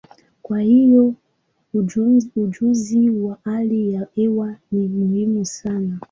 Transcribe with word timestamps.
Kwa 0.41 0.61
hiyo, 0.61 1.13
ujuzi 2.35 3.09
wa 3.09 3.37
hali 3.43 3.93
ya 3.93 4.07
hewa 4.15 4.55
ni 4.71 4.87
muhimu 4.87 5.45
sana. 5.45 5.99